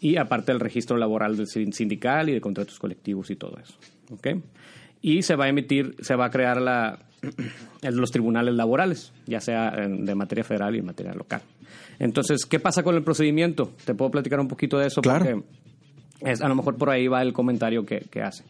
[0.01, 3.75] y aparte el registro laboral del sin- sindical y de contratos colectivos y todo eso.
[4.11, 4.43] ¿ok?
[5.01, 6.99] Y se va a emitir, se va a crear la,
[7.83, 11.43] los tribunales laborales, ya sea de materia federal y en materia local.
[12.03, 13.73] Entonces, ¿qué pasa con el procedimiento?
[13.85, 15.25] Te puedo platicar un poquito de eso Claro.
[15.25, 18.45] porque es, a lo mejor por ahí va el comentario que, que hace.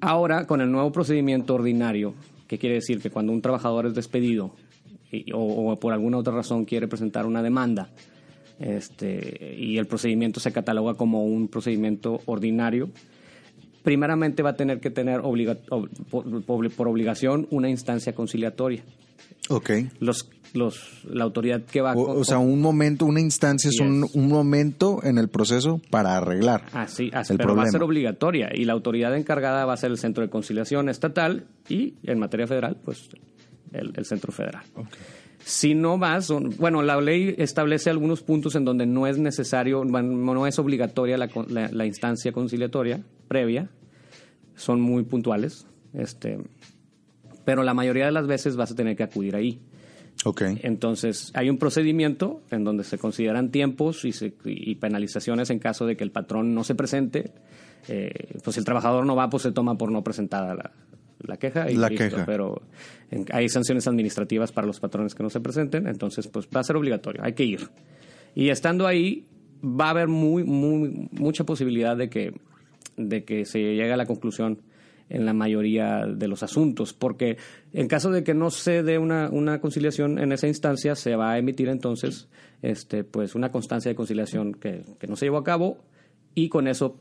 [0.00, 2.14] Ahora, con el nuevo procedimiento ordinario,
[2.48, 4.52] que quiere decir que cuando un trabajador es despedido
[5.12, 7.90] y- o, o por alguna otra razón quiere presentar una demanda,
[8.58, 12.90] este, y el procedimiento se cataloga como un procedimiento ordinario,
[13.82, 18.82] primeramente va a tener que tener obliga- ob- por, por- por obligación una instancia conciliatoria.
[19.48, 19.70] Ok.
[20.00, 21.94] Los, los, la autoridad que va a...
[21.96, 26.16] O, o sea, un momento, una instancia es un, un momento en el proceso para
[26.16, 26.64] arreglar.
[26.72, 27.70] Así, así el pero va a problema.
[27.72, 31.94] ser obligatoria y la autoridad encargada va a ser el Centro de Conciliación Estatal y
[32.04, 33.08] en materia federal, pues
[33.72, 34.62] el, el Centro Federal.
[35.44, 36.28] Si no vas,
[36.58, 41.28] bueno, la ley establece algunos puntos en donde no es necesario, no es obligatoria la,
[41.48, 43.70] la- la instancia conciliatoria previa,
[44.54, 46.38] son muy puntuales, este,
[47.50, 49.58] pero la mayoría de las veces vas a tener que acudir ahí.
[50.24, 50.42] Ok.
[50.62, 55.84] Entonces, hay un procedimiento en donde se consideran tiempos y, se- y penalizaciones en caso
[55.84, 57.32] de que el patrón no se presente.
[57.88, 58.12] Eh,
[58.44, 60.70] pues si el trabajador no va, pues se toma por no presentada la,
[61.26, 61.68] la queja.
[61.70, 62.04] Y La listo.
[62.04, 62.24] queja.
[62.24, 62.62] Pero
[63.10, 65.88] en- hay sanciones administrativas para los patrones que no se presenten.
[65.88, 67.68] Entonces, pues va a ser obligatorio, hay que ir.
[68.36, 69.24] Y estando ahí,
[69.64, 72.32] va a haber muy, muy, mucha posibilidad de que,
[72.96, 74.60] de que se llegue a la conclusión
[75.10, 77.36] en la mayoría de los asuntos, porque
[77.72, 81.32] en caso de que no se dé una, una conciliación en esa instancia, se va
[81.32, 82.28] a emitir entonces
[82.62, 85.78] este, pues una constancia de conciliación que, que no se llevó a cabo
[86.34, 87.00] y con eso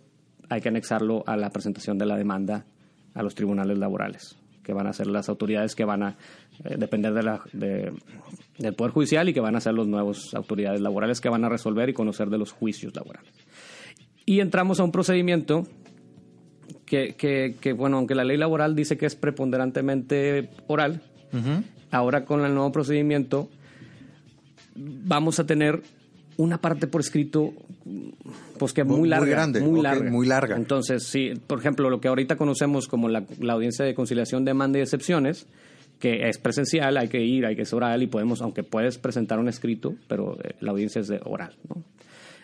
[0.50, 2.66] hay que anexarlo a la presentación de la demanda
[3.14, 6.18] a los tribunales laborales, que van a ser las autoridades que van a
[6.66, 7.92] eh, depender de la, de-
[8.58, 11.50] del Poder Judicial y que van a ser las nuevas autoridades laborales que van a
[11.50, 13.32] resolver y conocer de los juicios laborales.
[14.26, 15.68] Y entramos a un procedimiento
[16.90, 21.02] que, que, que, bueno, aunque la ley laboral dice que es preponderantemente oral,
[21.92, 23.50] ahora con el nuevo procedimiento
[24.76, 25.82] vamos a tener
[26.38, 27.54] una parte por escrito
[28.58, 30.10] pues que es muy Muy larga, grande, muy larga.
[30.10, 30.56] muy larga.
[30.56, 34.80] Entonces, sí, por ejemplo, lo que ahorita conocemos como la, la audiencia de conciliación, demanda
[34.80, 35.48] y excepciones,
[36.00, 39.38] que es presencial, hay que ir, hay que es oral y podemos, aunque puedes presentar
[39.40, 41.84] un escrito, pero eh, la audiencia es de oral, ¿no?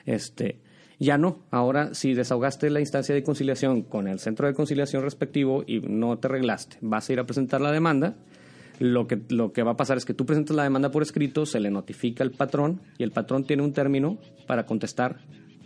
[0.06, 0.58] Este,
[1.00, 5.64] ya no, ahora si desahogaste la instancia de conciliación con el centro de conciliación respectivo
[5.66, 8.16] y no te arreglaste, vas a ir a presentar la demanda,
[8.80, 11.46] lo que, lo que va a pasar es que tú presentas la demanda por escrito,
[11.46, 15.20] se le notifica al patrón y el patrón tiene un término para contestar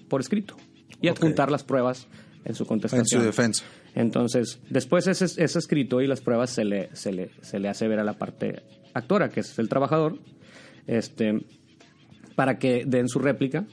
[0.10, 0.56] por escrito
[1.02, 2.08] y adjuntar las pruebas
[2.46, 3.02] en su contestación.
[3.02, 3.64] En su defensa.
[3.96, 7.88] Entonces, después ese, ese escrito y las pruebas se le, se, le, se le hace
[7.88, 8.64] ver a la parte
[8.94, 10.20] actora, que es el trabajador,
[10.88, 11.46] este,
[12.36, 13.66] para que den su réplica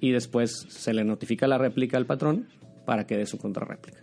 [0.00, 2.48] y después se le notifica la réplica al patrón
[2.84, 3.98] para que dé su contrarréplica.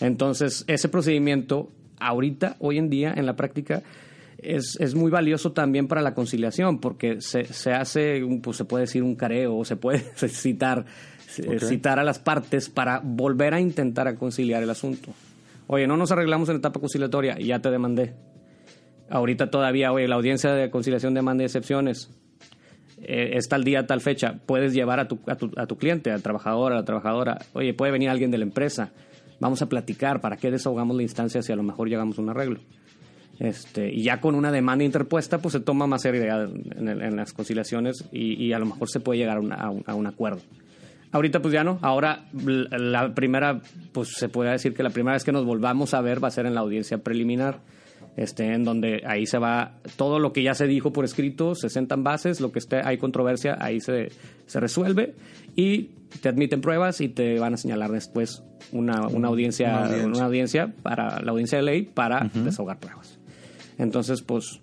[0.00, 3.82] Entonces, ese procedimiento, ahorita, hoy en día, en la práctica,
[4.38, 8.64] es, es muy valioso también para la conciliación, porque se, se hace, un, pues se
[8.64, 10.84] puede decir un careo, o se puede citar,
[11.38, 15.12] eh, citar a las partes para volver a intentar a conciliar el asunto.
[15.66, 18.14] Oye, no nos arreglamos en la etapa conciliatoria, ya te demandé.
[19.10, 22.10] Ahorita todavía, oye, la audiencia de conciliación demanda excepciones
[23.02, 26.10] eh, es tal día, tal fecha, puedes llevar a tu, a, tu, a tu cliente,
[26.10, 28.92] al trabajador, a la trabajadora, oye, puede venir alguien de la empresa,
[29.40, 32.30] vamos a platicar, ¿para qué desahogamos la instancia si a lo mejor llegamos a un
[32.30, 32.60] arreglo?
[33.38, 38.04] Este, y ya con una demanda interpuesta, pues se toma más seriedad en, las conciliaciones
[38.10, 40.40] y, y a lo mejor se puede llegar a, a un, acuerdo.
[41.12, 43.60] Ahorita pues ya no, ahora la la primera,
[43.92, 46.32] pues se puede decir que la primera vez que nos volvamos a ver va a
[46.32, 47.60] ser en la audiencia preliminar,
[48.18, 51.68] este, en donde ahí se va todo lo que ya se dijo por escrito, se
[51.68, 54.08] sentan bases, lo que esté, hay controversia, ahí se,
[54.46, 55.14] se resuelve
[55.54, 60.06] y te admiten pruebas y te van a señalar después una, una audiencia, Una audiencia.
[60.08, 63.20] una audiencia para la audiencia de ley para desahogar pruebas.
[63.78, 64.60] Entonces, pues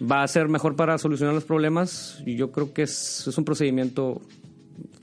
[0.00, 2.20] va a ser mejor para solucionar los problemas.
[2.26, 4.20] Y yo creo que es, es un procedimiento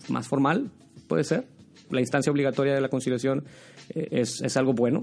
[0.10, 0.70] más formal,
[1.08, 1.46] puede ser.
[1.92, 3.46] La instancia obligatoria de la conciliación
[3.94, 5.02] eh, es, es algo bueno,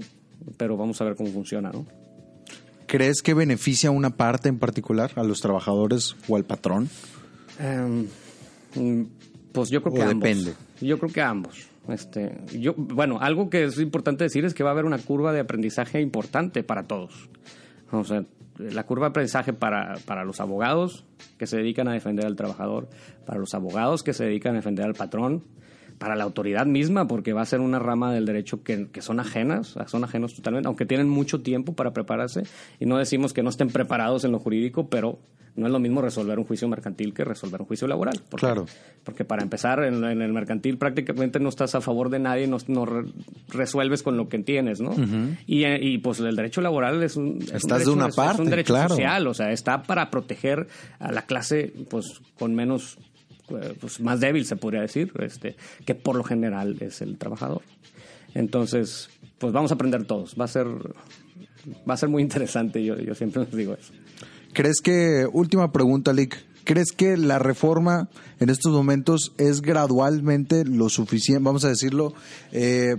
[0.57, 1.87] pero vamos a ver cómo funciona, ¿no?
[2.93, 6.89] ¿Crees que beneficia a una parte en particular, a los trabajadores o al patrón?
[7.57, 8.05] Em,
[8.75, 9.05] mm,
[9.51, 10.19] pues yo creo que O ambos.
[10.19, 10.53] depende.
[10.79, 11.69] Yo creo que ambos.
[11.87, 15.33] Este, yo, bueno, algo que es importante decir es que va a haber una curva
[15.33, 17.31] de aprendizaje importante para todos.
[17.91, 18.25] O sea,
[18.59, 21.03] la curva de aprendizaje para, para los abogados
[21.39, 22.89] que se dedican a defender al trabajador,
[23.25, 25.41] para los abogados que se dedican a defender al patrón,
[25.97, 29.19] para la autoridad misma, porque va a ser una rama del derecho que, que son
[29.19, 32.43] ajenas, son ajenos totalmente, aunque tienen mucho tiempo para prepararse,
[32.79, 35.19] y no decimos que no estén preparados en lo jurídico, pero
[35.55, 38.19] no es lo mismo resolver un juicio mercantil que resolver un juicio laboral.
[38.27, 38.65] Porque, Claro.
[39.03, 42.57] Porque para empezar, en, en el mercantil prácticamente no estás a favor de nadie, no,
[42.67, 43.05] no re-
[43.49, 44.95] resuelves con lo que tienes, ¿no?
[45.45, 48.05] y, eh, y, pues el derecho laboral es un, es un Estás de derecho- una
[48.05, 48.89] es- es parte, un derecho claro.
[48.89, 50.67] social, o sea, está para proteger
[50.97, 52.97] a la clase pues con menos
[53.79, 57.61] pues más débil se podría decir, este, que por lo general es el trabajador.
[58.33, 60.35] Entonces, pues vamos a aprender todos.
[60.39, 60.67] Va a ser
[61.89, 63.93] va a ser muy interesante, yo, yo siempre les digo eso.
[64.53, 70.89] ¿Crees que, última pregunta, Lick, ¿crees que la reforma en estos momentos es gradualmente lo
[70.89, 72.13] suficiente, vamos a decirlo,
[72.51, 72.95] eh,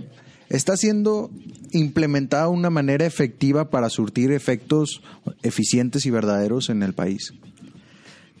[0.49, 1.31] está siendo
[1.71, 5.01] implementada de una manera efectiva para surtir efectos
[5.43, 7.33] eficientes y verdaderos en el país?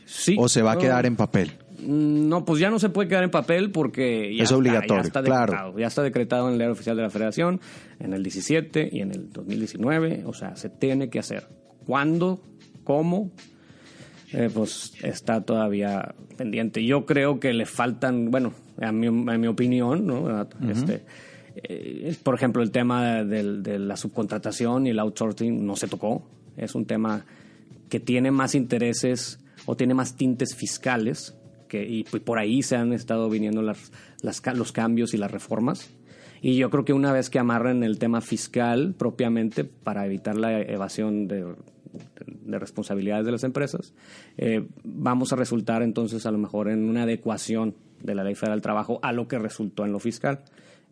[0.05, 0.35] Sí.
[0.39, 1.57] ¿O se va a No, quedar en papel?
[1.85, 5.07] No, pues ya no se puede quedar en papel porque ya Es está, obligatorio, ya
[5.07, 5.51] está claro.
[5.51, 5.79] decretado.
[5.79, 7.61] Ya está decretado en el diario oficial de la Federación
[7.99, 10.23] en el 17 y en el 2019.
[10.25, 11.47] O sea, se tiene que hacer.
[11.85, 12.41] ¿Cuándo?
[12.83, 13.31] ¿Cómo?
[14.33, 16.83] Eh, pues está todavía pendiente.
[16.83, 20.41] Yo creo que le faltan, bueno, a mi, a mi opinión, ¿no?
[20.69, 21.03] Este,
[21.55, 26.27] eh, por ejemplo, el tema del- de la subcontratación y el outsourcing no se tocó.
[26.57, 27.25] Es un tema
[27.89, 31.35] que tiene más intereses o tiene más tintes fiscales
[31.67, 33.91] que, y pues por ahí se han estado viniendo las,
[34.21, 35.91] las los cambios y las reformas.
[36.41, 40.61] Y yo creo que una vez que amarren el tema fiscal propiamente para evitar la
[40.61, 41.55] evasión de,
[42.27, 43.93] de responsabilidades de las empresas,
[44.37, 48.57] eh, vamos a resultar entonces a lo mejor en una adecuación de la ley federal
[48.57, 50.41] del trabajo a lo que resultó en lo fiscal.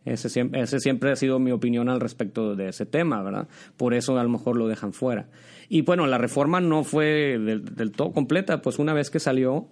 [0.05, 3.47] Ese siempre, ese siempre ha sido mi opinión al respecto de ese tema, ¿verdad?
[3.77, 5.29] Por eso a lo mejor lo dejan fuera.
[5.69, 9.67] Y bueno, la reforma no fue del, del todo completa, pues una vez que salió,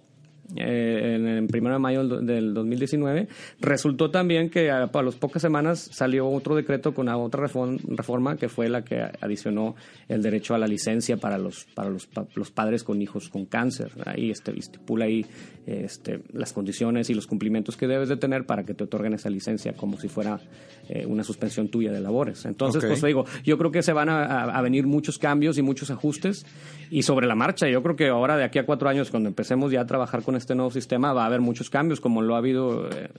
[0.56, 3.28] eh, en el primero de mayo del, del 2019,
[3.60, 8.36] resultó también que a, a las pocas semanas salió otro decreto con otra reform- reforma
[8.36, 9.74] que fue la que adicionó
[10.08, 13.46] el derecho a la licencia para los para los, pa- los padres con hijos con
[13.46, 13.92] cáncer.
[14.04, 15.24] Ahí este, estipula ahí
[15.66, 19.30] este, las condiciones y los cumplimientos que debes de tener para que te otorguen esa
[19.30, 20.40] licencia como si fuera
[20.88, 22.44] eh, una suspensión tuya de labores.
[22.44, 22.88] Entonces, Ok.
[22.90, 25.90] pues digo, yo creo que se van a, a- a venir muchos cambios y muchos
[25.90, 26.44] ajustes
[26.90, 27.68] y sobre la marcha.
[27.68, 30.31] Yo creo que ahora de aquí a cuatro años, cuando empecemos ya a trabajar con
[30.36, 33.10] este nuevo sistema, va a haber muchos cambios, como lo ha habido eh,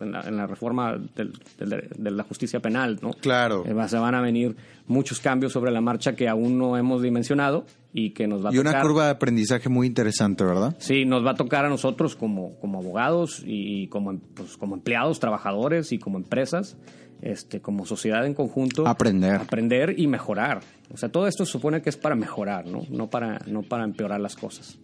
[0.00, 3.12] en, la, en la reforma del- del- de la justicia penal, ¿no?
[3.12, 3.64] Claro.
[3.66, 4.56] Eh, va- se van a venir
[4.86, 8.54] muchos cambios sobre la marcha que aún no hemos dimensionado y que nos va a
[8.54, 8.82] Y una tocar.
[8.86, 10.74] curva de aprendizaje muy interesante, ¿verdad?
[10.78, 15.20] Sí, nos va a tocar a nosotros como, como abogados y como, pues, como empleados,
[15.20, 16.76] trabajadores y como empresas,
[17.20, 18.86] este, como sociedad en conjunto.
[18.88, 19.36] Aprender.
[19.36, 20.60] Aprender y mejorar.
[20.92, 22.82] O sea, todo esto se supone que es para mejorar, ¿no?
[22.90, 24.76] No para, no para empeorar las cosas.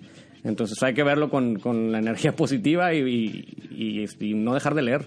[0.45, 4.55] Entonces hay que verlo con, con la energía positiva y, y- y, este, y no
[4.55, 5.07] dejar de leer.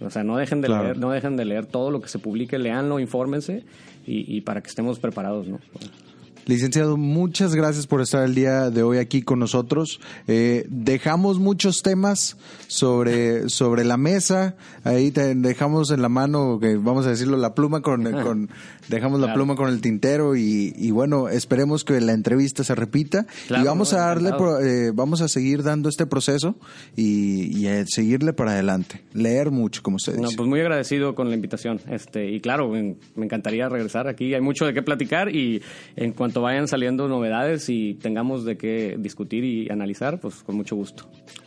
[0.00, 0.84] O sea, no dejen de Claro.
[0.84, 3.64] leer, no dejen de leer todo lo que se publique, leanlo, infórmense
[4.06, 5.60] y, y para que estemos preparados, ¿no?
[6.46, 9.98] Licenciado, muchas gracias por estar el día de hoy aquí con nosotros.
[10.28, 12.36] Eh, dejamos muchos temas
[12.66, 14.54] sobre, sobre la mesa.
[14.84, 18.50] Ahí te dejamos en la mano, que vamos a decirlo, la pluma con, con
[18.88, 19.38] dejamos la Claro.
[19.38, 23.66] pluma con el tintero y, y bueno, esperemos que la entrevista se repita Claro, y
[23.66, 26.56] vamos no, a darle, pro- eh, vamos a seguir dando este proceso
[26.94, 29.00] y, y seguirle para adelante.
[29.14, 30.36] Leer mucho, como usted No, dice.
[30.36, 31.80] pues muy agradecido con la invitación.
[31.90, 34.34] Este, y claro, me, me encantaría regresar aquí.
[34.34, 35.62] Hay mucho de qué platicar y
[35.96, 40.76] en cuanto vayan saliendo novedades y tengamos de qué discutir y analizar, pues con mucho
[40.76, 41.04] gusto.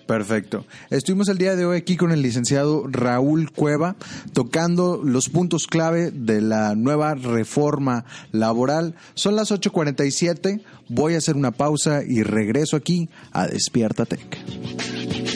[0.07, 0.65] Perfecto.
[0.89, 3.97] Estuvimos el día de hoy aquí con el licenciado Raúl Cueva
[4.33, 8.95] tocando los puntos clave de la nueva reforma laboral.
[9.15, 10.61] Son las 8.47.
[10.88, 15.26] Voy a hacer una pausa y regreso aquí a Despierta Tech.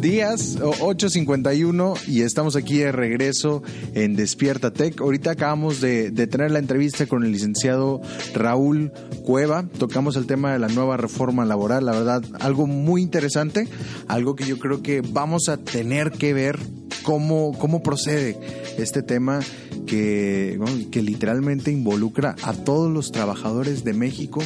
[0.00, 3.62] Días, 8.51 y estamos aquí de regreso
[3.94, 5.00] en Despierta Tech.
[5.00, 8.00] Ahorita acabamos de, de, tener la entrevista con el licenciado
[8.34, 8.92] Raúl
[9.24, 9.66] Cueva.
[9.78, 13.68] Tocamos el tema de la nueva reforma laboral, la verdad, algo muy interesante,
[14.08, 16.58] algo que yo creo que vamos a tener que ver
[17.02, 18.38] cómo, cómo procede
[18.78, 19.40] este tema
[19.86, 20.58] que,
[20.90, 24.42] que literalmente involucra a todos los trabajadores de México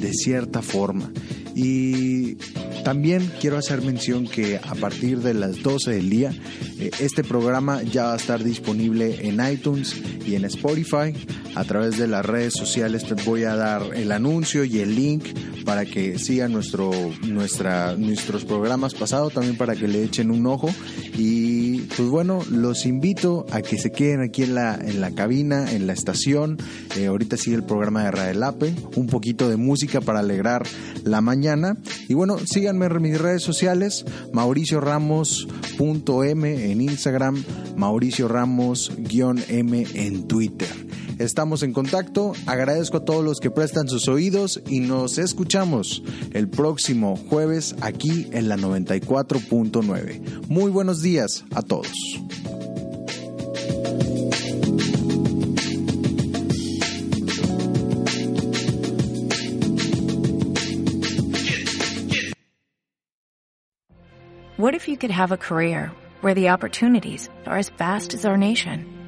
[0.00, 1.10] de cierta forma.
[1.54, 2.34] Y
[2.84, 6.32] también quiero hacer mención que a partir de las 12 del día,
[6.78, 9.96] eh, este programa ya va a estar disponible en iTunes
[10.26, 11.14] y en Spotify.
[11.54, 15.24] A través de las redes sociales te voy a dar el anuncio y el link
[15.64, 16.90] para que sigan nuestro,
[17.22, 20.68] nuestra, nuestros programas pasados, también para que le echen un ojo.
[21.16, 25.72] Y pues bueno, los invito a que se queden aquí en la, en la cabina,
[25.72, 26.58] en la estación.
[26.96, 30.66] Eh, ahorita sigue el programa de Radelape, un poquito de música para alegrar
[31.04, 31.76] la mañana.
[32.08, 37.42] Y bueno, síganme en mis redes sociales, mauricioramos.m en Instagram,
[37.76, 40.83] Mauricio Ramos-m en Twitter.
[41.18, 46.02] Estamos en contacto, agradezco a todos los que prestan sus oídos y nos escuchamos
[46.32, 50.48] el próximo jueves aquí en la 94.9.
[50.48, 51.92] Muy buenos días a todos.
[64.56, 65.90] What if you could have a career
[66.22, 68.93] where the opportunities are as vast as our nation?